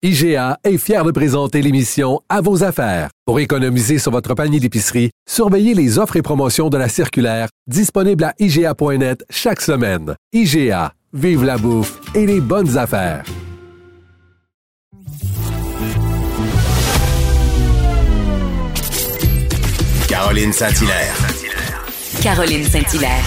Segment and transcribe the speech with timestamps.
[0.00, 3.10] IGA est fier de présenter l'émission À vos affaires.
[3.26, 8.22] Pour économiser sur votre panier d'épicerie, surveillez les offres et promotions de la circulaire disponible
[8.22, 10.14] à IGA.net chaque semaine.
[10.32, 13.24] IGA, vive la bouffe et les bonnes affaires.
[20.06, 21.16] Caroline Saint-Hilaire.
[22.22, 23.24] Caroline Saint-Hilaire.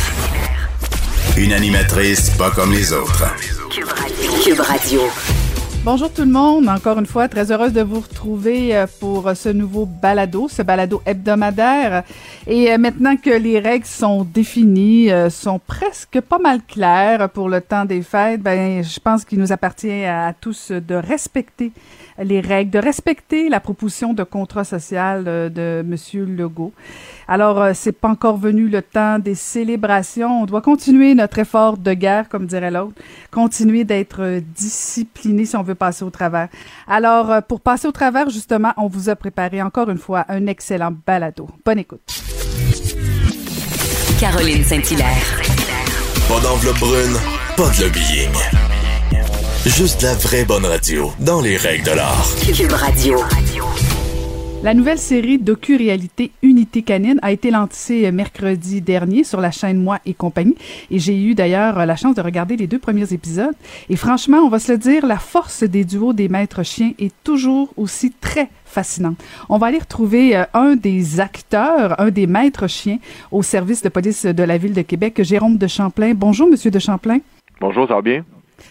[1.36, 3.26] Une animatrice pas comme les autres.
[4.42, 5.02] Cube Radio.
[5.84, 9.50] Bonjour tout le monde, encore une fois, très heureuse de vous retrouver euh, pour ce
[9.50, 12.04] nouveau balado, ce balado hebdomadaire.
[12.46, 17.50] Et euh, maintenant que les règles sont définies, euh, sont presque pas mal claires pour
[17.50, 21.72] le temps des fêtes, ben, je pense qu'il nous appartient à tous de respecter
[22.20, 26.74] les règles, de respecter la proposition de contrat social euh, de Monsieur Legault.
[27.28, 30.42] Alors, euh, c'est pas encore venu le temps des célébrations.
[30.42, 32.96] On doit continuer notre effort de guerre, comme dirait l'autre,
[33.32, 36.50] continuer d'être euh, discipliné si on veut passer au travers.
[36.88, 40.94] Alors, pour passer au travers, justement, on vous a préparé encore une fois un excellent
[41.06, 41.48] balado.
[41.66, 42.02] Bonne écoute.
[44.20, 45.42] Caroline Saint-Hilaire.
[46.28, 47.18] Pas d'enveloppe brune,
[47.58, 48.71] pas de lobbying.
[49.68, 52.26] Juste la vraie bonne radio, dans les règles de l'art.
[52.42, 53.20] Cube Radio.
[54.64, 60.00] La nouvelle série docu-réalité Unité canine a été lancée mercredi dernier sur la chaîne Moi
[60.08, 60.56] et compagnie.
[60.90, 63.54] Et j'ai eu d'ailleurs la chance de regarder les deux premiers épisodes.
[63.88, 67.14] Et franchement, on va se le dire, la force des duos des maîtres chiens est
[67.24, 69.24] toujours aussi très fascinante.
[69.48, 72.98] On va aller retrouver euh, un des acteurs, un des maîtres chiens
[73.32, 76.14] au service de police de la ville de Québec, Jérôme de Champlain.
[76.16, 77.20] Bonjour, monsieur de Champlain.
[77.60, 78.24] Bonjour, ça va bien?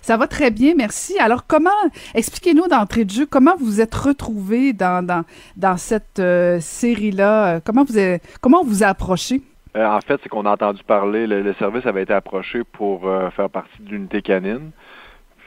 [0.03, 1.19] Ça va très bien, merci.
[1.19, 1.71] Alors, comment,
[2.15, 5.25] expliquez-nous d'entrée de jeu, comment vous êtes retrouvé dans, dans,
[5.57, 7.57] dans cette euh, série-là?
[7.57, 9.43] Euh, comment vous avez, comment vous a approché?
[9.77, 13.03] Euh, en fait, c'est qu'on a entendu parler, le, service avait été approché pour
[13.37, 14.71] faire partie de l'unité canine.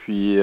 [0.04, 0.40] Puis, vu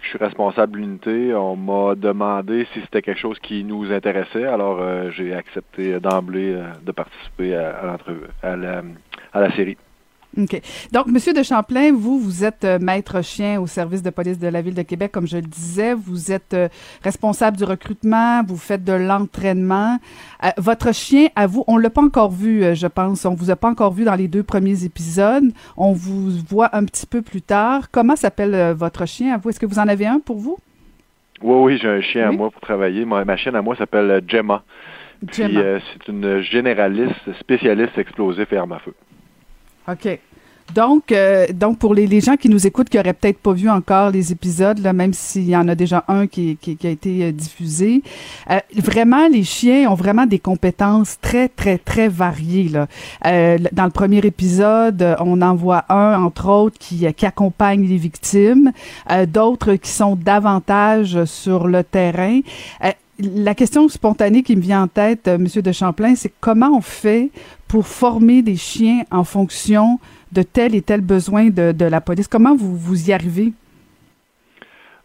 [0.00, 3.90] que je suis responsable de l'unité, on m'a demandé si c'était quelque chose qui nous
[3.92, 4.44] intéressait.
[4.44, 4.80] Alors,
[5.12, 7.96] j'ai accepté d'emblée de participer à
[8.56, 8.82] la,
[9.32, 9.76] à la série.
[10.38, 10.60] OK.
[10.92, 14.48] Donc, Monsieur de Champlain, vous, vous êtes euh, maître chien au service de police de
[14.48, 15.94] la Ville de Québec, comme je le disais.
[15.94, 16.68] Vous êtes euh,
[17.02, 19.98] responsable du recrutement, vous faites de l'entraînement.
[20.44, 23.24] Euh, votre chien, à vous, on l'a pas encore vu, je pense.
[23.24, 25.50] On vous a pas encore vu dans les deux premiers épisodes.
[25.78, 27.90] On vous voit un petit peu plus tard.
[27.90, 29.48] Comment s'appelle votre chien à vous?
[29.48, 30.58] Est-ce que vous en avez un pour vous?
[31.40, 32.34] Oui, oui, j'ai un chien oui?
[32.34, 33.06] à moi pour travailler.
[33.06, 34.62] Ma, ma chienne à moi s'appelle Gemma.
[35.26, 38.92] Puis, c'est une généraliste, spécialiste explosif et armes à feu.
[39.88, 40.18] OK.
[40.74, 43.70] Donc, euh, donc pour les, les, gens qui nous écoutent, qui auraient peut-être pas vu
[43.70, 46.90] encore les épisodes, là, même s'il y en a déjà un qui, qui, qui a
[46.90, 48.02] été euh, diffusé,
[48.50, 52.68] euh, vraiment, les chiens ont vraiment des compétences très, très, très variées.
[52.68, 52.88] Là.
[53.26, 57.96] Euh, dans le premier épisode, on en voit un, entre autres, qui, qui accompagne les
[57.96, 58.72] victimes,
[59.10, 62.40] euh, d'autres qui sont davantage sur le terrain
[63.18, 66.80] la question spontanée qui me vient en tête, euh, Monsieur de Champlain, c'est comment on
[66.80, 67.30] fait
[67.68, 69.98] pour former des chiens en fonction
[70.36, 72.28] de tel et tel besoin de, la police.
[72.28, 73.52] Comment vous, vous y arrivez?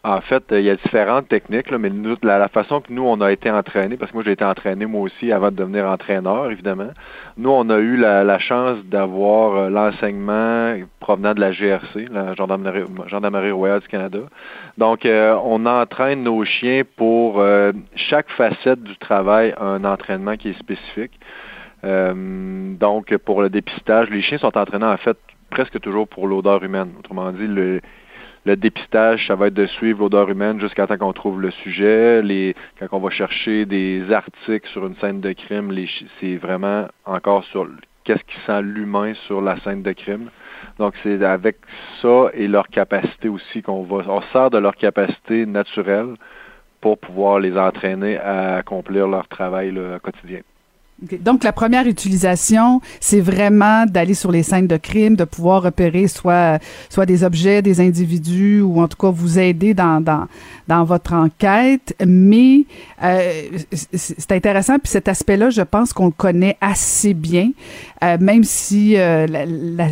[0.03, 3.31] En fait, il y a différentes techniques, mais nous, la, façon que nous, on a
[3.31, 6.89] été entraînés, parce que moi, j'ai été entraîné moi aussi avant de devenir entraîneur, évidemment.
[7.37, 13.51] Nous, on a eu la, chance d'avoir euh, l'enseignement provenant de la GRC, la Gendarmerie,
[13.51, 14.19] royale du Canada.
[14.79, 20.49] Donc, euh, on entraîne nos chiens pour euh, chaque facette du travail, un entraînement qui
[20.49, 21.13] est spécifique.
[21.83, 25.17] Euh, donc, pour le dépistage, les chiens sont entraînés en fait
[25.49, 26.91] presque toujours pour l'odeur humaine.
[26.99, 27.81] Autrement dit, le,
[28.45, 32.21] le dépistage, ça va être de suivre l'odeur humaine jusqu'à temps qu'on trouve le sujet.
[32.21, 35.73] Les, quand on va chercher des articles sur une scène de crime,
[36.19, 37.67] c'est vraiment encore sur
[38.03, 40.29] qu'est-ce qui sent l'humain sur la scène de crime.
[40.79, 41.57] Donc c'est avec
[42.01, 46.15] ça et leur capacité aussi qu'on va, on sert de leur capacité naturelle
[46.79, 50.41] pour pouvoir les entraîner à accomplir leur travail là, quotidien.
[51.01, 56.07] Donc, la première utilisation, c'est vraiment d'aller sur les scènes de crime, de pouvoir repérer
[56.07, 60.27] soit, soit des objets, des individus, ou en tout cas vous aider dans, dans,
[60.67, 61.95] dans votre enquête.
[62.05, 62.65] Mais
[63.03, 67.51] euh, c'est intéressant, puis cet aspect-là, je pense qu'on le connaît assez bien,
[68.03, 69.87] euh, même si euh, la, la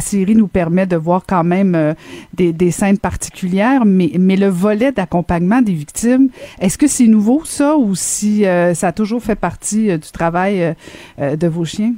[0.00, 1.94] série nous permet de voir quand même euh,
[2.34, 6.28] des, des, scènes particulières, mais, mais le volet d'accompagnement des victimes,
[6.60, 10.10] est-ce que c'est nouveau ça ou si euh, ça a toujours fait partie euh, du
[10.10, 10.74] travail
[11.18, 11.94] de vos chiens?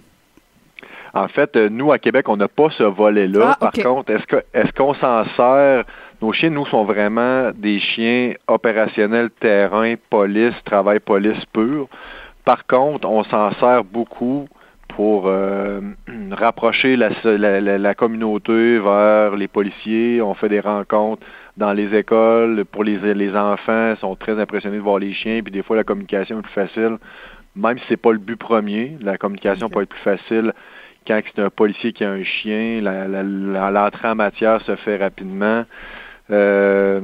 [1.15, 3.57] En fait, nous, à Québec, on n'a pas ce volet-là.
[3.61, 3.83] Ah, okay.
[3.83, 5.85] Par contre, est-ce que est-ce qu'on s'en sert?
[6.21, 11.89] Nos chiens, nous, sont vraiment des chiens opérationnels terrain, police, travail police pur.
[12.45, 14.49] Par contre, on s'en sert beaucoup
[14.99, 15.81] pour euh,
[16.33, 20.21] rapprocher la, la, la, communauté vers les policiers.
[20.21, 21.25] On fait des rencontres
[21.57, 25.53] dans les écoles, pour les, les enfants, sont très impressionnés de voir les chiens, puis
[25.53, 26.97] des fois la communication est plus facile,
[27.55, 30.53] même si c'est pas le but premier, la communication peut être plus facile
[31.07, 35.65] quand c'est un policier qui a un chien, l'entrée en matière se fait rapidement.
[36.31, 37.01] Euh,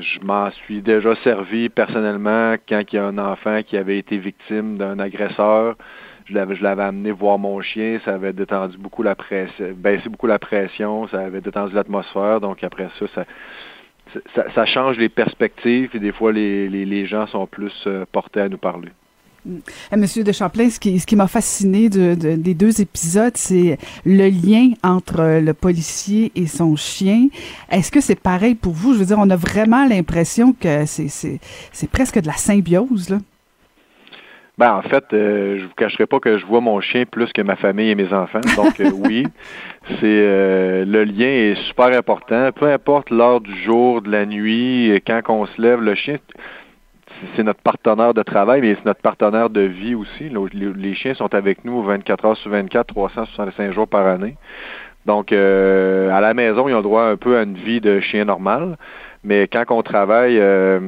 [0.00, 4.18] je m'en suis déjà servi personnellement quand il y a un enfant qui avait été
[4.18, 5.76] victime d'un agresseur.
[6.28, 10.38] Je l'avais, amené voir mon chien, ça avait détendu beaucoup la pression, baissé beaucoup la
[10.38, 12.40] pression, ça avait détendu l'atmosphère.
[12.40, 13.24] Donc après ça,
[14.54, 18.40] ça, change les perspectives et des fois les, les, les gens sont plus euh, portés
[18.40, 18.90] à nous parler.
[19.46, 23.78] Euh, Monsieur de Champlain, ce qui, ce qui m'a fasciné de, des deux épisodes, c'est
[24.04, 27.28] le lien entre le policier et son chien.
[27.70, 28.94] Est-ce que c'est pareil pour vous?
[28.94, 33.18] Je veux dire, on a vraiment l'impression que c'est presque de la symbiose, là.
[34.58, 37.42] Ben, en fait, euh, je vous cacherai pas que je vois mon chien plus que
[37.42, 38.40] ma famille et mes enfants.
[38.56, 39.24] Donc, euh, oui,
[40.00, 42.50] c'est le lien est super important.
[42.52, 46.18] Peu importe l'heure du jour, de la nuit, quand on se lève, le chien,
[47.36, 50.30] c'est notre partenaire de travail, mais c'est notre partenaire de vie aussi.
[50.52, 54.36] Les, chiens sont avec nous 24 heures sur 24, 365 jours par année.
[55.06, 58.24] Donc, euh, à la maison, ils ont droit un peu à une vie de chien
[58.24, 58.76] normal.
[59.28, 60.80] Mais quand on travaille, euh,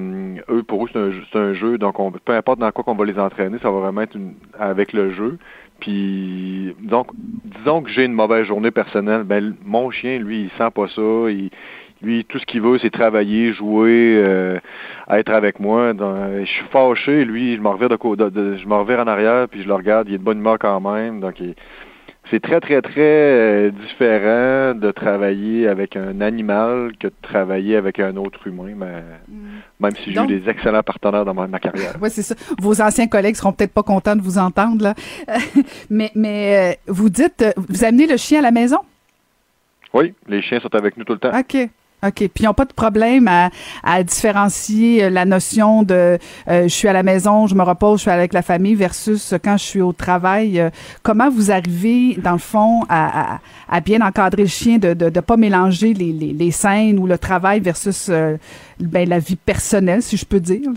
[0.49, 1.77] eux, pour eux, c'est un, jeu.
[1.77, 4.17] Donc, on, peu importe dans quoi qu'on va les entraîner, ça va vraiment être
[4.59, 5.37] avec le jeu.
[5.79, 10.71] Puis, donc, disons que j'ai une mauvaise journée personnelle, ben, mon chien, lui, il sent
[10.75, 11.03] pas ça.
[11.29, 11.51] Il,
[12.01, 14.59] lui, tout ce qu'il veut, c'est travailler, jouer, euh,
[15.11, 15.93] être avec moi.
[15.93, 19.75] je suis fâché, lui, je me revire de, je me en arrière, puis je le
[19.75, 21.21] regarde, il est de bonne humeur quand même.
[21.21, 21.35] Donc
[22.31, 27.99] c'est très, très, très euh, différent de travailler avec un animal que de travailler avec
[27.99, 29.61] un autre humain, mais, mm.
[29.81, 31.97] même si j'ai eu des excellents partenaires dans ma, carrière.
[32.01, 32.35] Oui, c'est ça.
[32.61, 34.95] Vos anciens collègues seront peut-être pas contents de vous entendre, là.
[35.91, 38.79] mais mais euh, vous dites, vous amenez le chien à la maison?
[39.93, 41.37] Oui, les chiens sont avec nous tout le temps.
[41.37, 41.69] OK.
[42.03, 42.15] OK.
[42.15, 46.19] Puis ils n'ont pas de problème à, différencier euh, la notion de
[46.49, 49.35] euh, je suis à la maison, je me repose, je suis avec la famille versus
[49.45, 50.61] quand je suis au travail.
[50.61, 50.71] Euh,
[51.03, 53.41] comment vous arrivez, dans le fond, à,
[53.85, 58.11] bien encadrer le chien, de ne pas mélanger les, scènes ou le travail versus
[58.81, 60.71] ben, la vie personnelle, si je peux dire?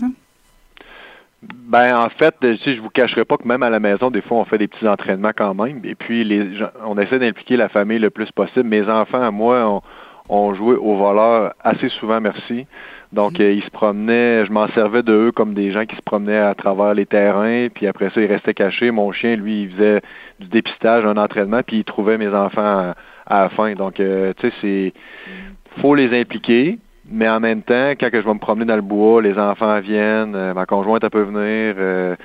[1.42, 4.38] Ben en fait, si je vous cacherai pas que même à la maison, des fois,
[4.38, 5.80] on fait des petits entraînements quand même.
[5.84, 6.48] Et puis les
[6.86, 8.68] on essaie d'impliquer la famille le plus possible.
[8.68, 9.82] Mes enfants, moi, on
[10.28, 12.66] ont joué au voleur assez souvent, merci.
[13.12, 16.02] Donc, euh, ils se promenaient, je m'en servais de eux comme des gens qui se
[16.02, 18.90] promenaient à travers les terrains, puis après ça, ils restaient cachés.
[18.90, 20.00] Mon chien, lui, il faisait
[20.40, 22.94] du dépistage, un entraînement, puis il trouvait mes enfants
[23.26, 23.74] à, la fin.
[23.74, 24.92] Donc, euh, tu sais, c'est...
[25.80, 26.78] faut les impliquer,
[27.08, 29.78] mais en même temps, quand que je vais me promener dans le bois, les enfants
[29.80, 32.16] viennent, euh, ma conjointe, elle peut venir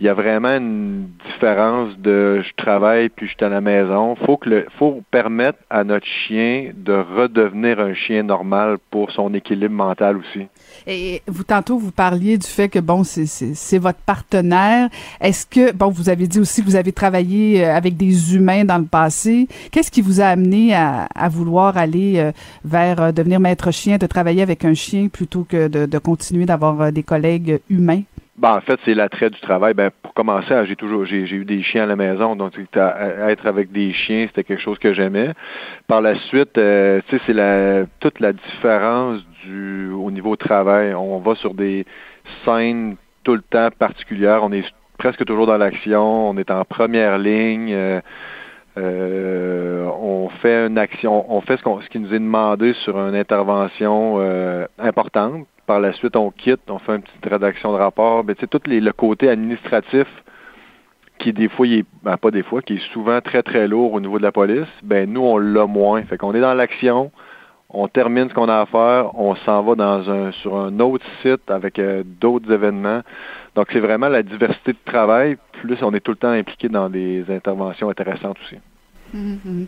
[0.00, 4.14] il y a vraiment une différence de je travaille puis je suis à la maison.
[4.14, 9.32] Faut que le, faut permettre à notre chien de redevenir un chien normal pour son
[9.34, 10.46] équilibre mental aussi.
[10.86, 14.88] Et vous tantôt vous parliez du fait que bon c'est votre partenaire.
[15.20, 18.64] Est-ce que bon vous avez dit aussi que vous avez travaillé euh, avec des humains
[18.64, 19.48] dans le passé.
[19.70, 22.32] Qu'est-ce qui vous a amené à, vouloir aller euh,
[22.64, 26.92] vers euh, devenir maître chien, de travailler avec un chien plutôt que de continuer d'avoir
[26.92, 28.02] des collègues humains?
[28.38, 29.72] Ben, en fait, c'est l'attrait du travail.
[29.72, 33.72] Ben, pour commencer, j'ai toujours j'ai, eu des chiens à la maison, donc être avec
[33.72, 35.32] des chiens, c'était quelque chose que j'aimais.
[35.86, 40.94] Par la suite, euh, tu sais, c'est la toute la différence du au niveau travail.
[40.94, 41.86] On va sur des
[42.44, 44.40] scènes tout le temps particulières.
[44.42, 44.64] On est
[44.98, 46.30] presque toujours dans l'action.
[46.30, 47.72] On est en première ligne.
[47.72, 48.00] Euh,
[48.78, 52.98] euh, on fait une action, on fait ce, qu'on, ce qui nous est demandé sur
[52.98, 54.18] une intervention
[54.78, 58.24] importante par la suite, on quitte, on fait une petite rédaction de rapport.
[58.24, 60.06] Mais tu sais, tout les, le côté administratif
[61.18, 63.92] qui des fois, il est, ben, pas des fois, qui est souvent très très lourd
[63.92, 66.02] au niveau de la police, ben nous on l'a moins.
[66.02, 67.10] Fait qu'on est dans l'action,
[67.70, 71.04] on termine ce qu'on a à faire, on s'en va dans un sur un autre
[71.22, 73.02] site avec euh, d'autres événements.
[73.54, 75.36] Donc c'est vraiment la diversité de travail.
[75.62, 78.56] Plus on est tout le temps impliqué dans des interventions intéressantes aussi.
[79.14, 79.66] Mm-hmm.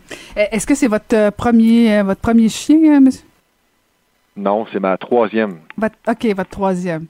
[0.51, 3.25] Est-ce que c'est votre euh, premier euh, votre premier chien, monsieur?
[4.35, 5.59] Non, c'est ma troisième.
[5.81, 7.07] OK, votre troisième.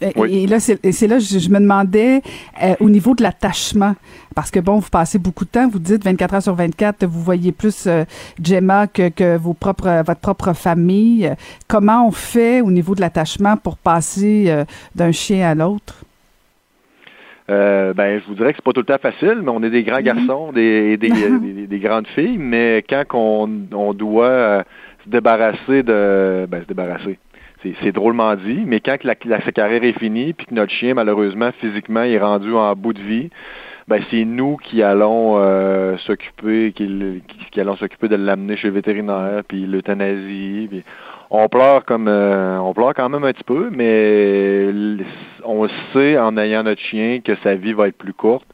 [0.00, 2.22] Et, là, c'est là je, je me demandais
[2.62, 3.94] euh, au niveau de l'attachement,
[4.34, 7.20] parce que bon, vous passez beaucoup de temps, vous dites 24 heures sur 24, vous
[7.20, 8.04] voyez plus euh,
[8.42, 11.32] Gemma que, que vos propres, votre propre famille.
[11.68, 16.04] Comment on fait au niveau de l'attachement pour passer euh, d'un chien à l'autre?
[17.48, 19.82] ben, je vous dirais que c'est pas tout le temps facile, mais on est des
[19.82, 20.02] grands mm-hmm.
[20.26, 24.64] garçons, des, des, des, grandes filles, mais quand on, on doit
[25.04, 26.46] se débarrasser de.
[26.48, 27.18] Ben, se débarrasser.
[27.62, 29.14] C'est drôlement dit, mais quand la,
[29.44, 33.00] sa carrière est finie, puis que notre chien, malheureusement, physiquement, est rendu en bout de
[33.00, 33.30] vie,
[33.88, 38.74] ben c'est nous qui allons euh, s'occuper, qui, qui, allons s'occuper de l'amener chez le
[38.74, 40.82] vétérinaire, puis l'euthanasie,
[41.30, 44.68] on pleure comme on pleure quand même un petit peu, mais
[45.44, 48.46] on sait en ayant notre chien que sa vie va être plus courte.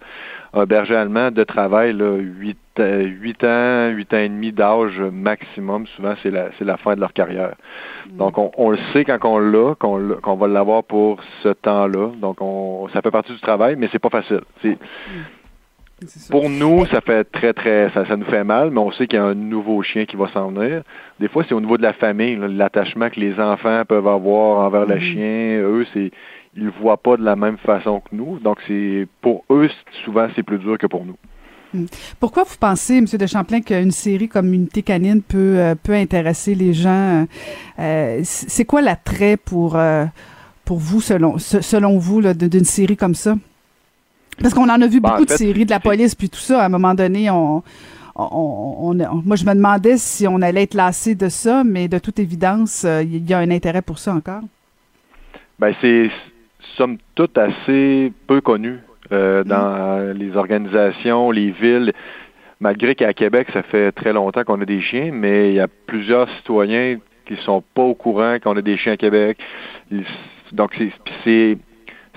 [0.54, 5.86] Un berger allemand de travail, là, 8, 8 ans, 8 ans et demi d'âge maximum,
[5.88, 7.54] souvent c'est la, c'est la fin de leur carrière.
[8.10, 8.16] Mm.
[8.16, 12.12] Donc on, on, le sait quand on l'a, qu'on, qu'on va l'avoir pour ce temps-là.
[12.20, 14.40] Donc on, ça fait partie du travail, mais c'est pas facile.
[14.62, 15.37] C'est, mm.
[16.30, 19.18] Pour nous, ça fait très, très, ça, ça nous fait mal, mais on sait qu'il
[19.18, 20.82] y a un nouveau chien qui va s'en venir.
[21.18, 24.86] Des fois, c'est au niveau de la famille, l'attachement que les enfants peuvent avoir envers
[24.86, 25.12] le mm-hmm.
[25.12, 25.60] chien.
[25.62, 26.12] Eux, c'est,
[26.56, 28.38] ils le voient pas de la même façon que nous.
[28.38, 29.68] Donc, c'est, pour eux,
[30.04, 31.16] souvent, c'est plus dur que pour nous.
[31.74, 31.86] Mm.
[32.20, 33.06] Pourquoi vous pensez, M.
[33.06, 37.26] de Champlain, qu'une série comme Unité canine peut, euh, peut intéresser les gens?
[37.80, 40.04] Euh, c'est quoi l'attrait pour, euh,
[40.64, 43.34] pour vous, selon, selon vous, d'une série comme ça?
[44.40, 46.62] Parce qu'on en a vu ben, beaucoup de séries de la police, puis tout ça.
[46.62, 47.62] À un moment donné, on,
[48.14, 52.18] on, moi, je me demandais si on allait être lassé de ça, mais de toute
[52.18, 54.42] évidence, euh, il y a un intérêt pour ça encore.
[55.58, 56.10] Ben, c'est,
[56.76, 58.78] somme toute, assez peu connu
[59.12, 59.48] euh, mm.
[59.48, 61.92] dans les organisations, les villes.
[62.60, 65.68] Malgré qu'à Québec, ça fait très longtemps qu'on a des chiens, mais il y a
[65.86, 69.38] plusieurs citoyens qui sont pas au courant qu'on a des chiens à Québec.
[70.52, 70.76] Donc,
[71.24, 71.58] c'est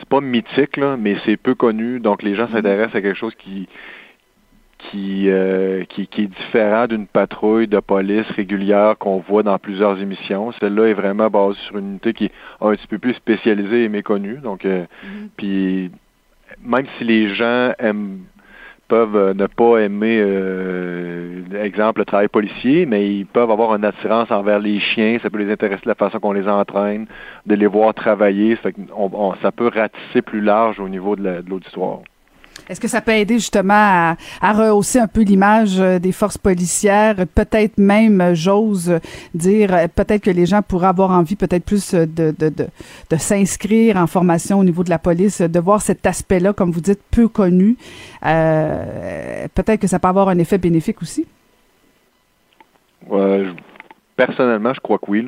[0.02, 2.02] c'est pas mythique, là, mais c'est peu connu.
[2.02, 2.56] Donc les gens mhm.
[2.56, 3.70] s'intéressent à quelque chose qui
[4.90, 10.02] qui, euh, qui, qui, est différent d'une patrouille de police régulière qu'on voit dans plusieurs
[10.02, 10.52] émissions.
[10.54, 12.32] Celle-là est vraiment basée sur une unité qui est
[12.62, 14.38] un petit peu plus spécialisée et méconnue.
[14.38, 15.30] Donc, euh, mhm.
[15.38, 15.92] puis
[16.64, 18.22] même si les gens aiment
[18.92, 23.86] peuvent euh, ne pas aimer, euh, exemple, le travail policier, mais ils peuvent avoir une
[23.86, 25.18] attirance envers les chiens.
[25.24, 27.08] Ça peut les intéresser de la façon qu'on les entraîne,
[27.46, 28.58] de les voir travailler.
[28.62, 28.70] Ça,
[29.42, 32.00] ça peut ratisser plus large au niveau de l'auditoire.
[32.70, 37.16] Est-ce que ça peut aider justement à, rehausser un peu l'image euh, des forces policières?
[37.36, 39.00] Peut-être même, euh, j'ose
[39.34, 42.34] dire, euh, peut-être que les gens pourraient avoir envie peut-être plus de,
[43.18, 47.02] s'inscrire en formation au niveau de la police, de voir cet aspect-là, comme vous dites,
[47.12, 47.76] peu connu.
[48.22, 51.26] peut-être que ça peut avoir un effet bénéfique aussi?
[54.16, 55.28] personnellement, je crois que oui.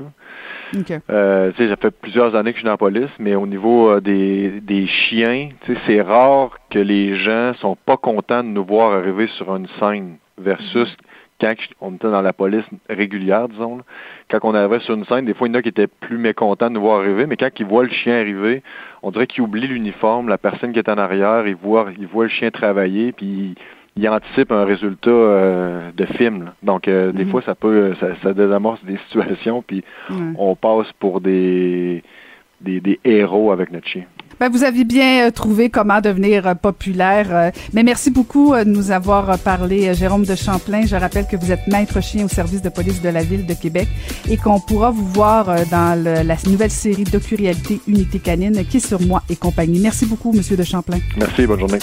[1.10, 4.02] Euh, ça fait plusieurs années que je suis dans la police, mais au niveau euh,
[4.02, 5.50] des, des chiens,
[5.86, 10.18] c'est rare que les gens sont pas contents de nous voir arriver sur une scène
[10.38, 11.08] versus mhm.
[11.40, 13.80] quand on était dans la police régulière, disons.
[14.30, 16.18] Quand on arrivait sur une scène, des fois, il y en a qui étaient plus
[16.18, 18.64] mécontents de nous voir arriver, mais quand ils voient le chien arriver,
[19.02, 22.26] on dirait qu'ils oublient l'uniforme, la personne qui est en arrière, ils voient, ils voient
[22.26, 23.56] le chien travailler, puis
[23.96, 26.52] il anticipe un résultat euh, de film.
[26.64, 27.32] Donc, euh, des mhm.
[27.32, 29.84] fois, ça peut, ça, ça, désamorce des situations, puis
[30.38, 32.04] on passe pour des,
[32.62, 34.04] des, des, héros avec notre chien.
[34.40, 37.52] Ben, vous avez bien euh, trouvé comment devenir populaire.
[37.72, 40.88] mais merci beaucoup de nous avoir parlé, Jérôme de Champlain.
[40.88, 43.54] Je rappelle que vous êtes maître chien au service de police de la ville de
[43.54, 43.88] Québec
[44.28, 48.88] et qu'on pourra vous voir dans le, la nouvelle série docu-réalité Unité canine qui est
[48.88, 49.80] sur moi et compagnie.
[49.80, 50.98] Merci beaucoup, Monsieur de Champlain.
[51.16, 51.80] Merci, bonne journée.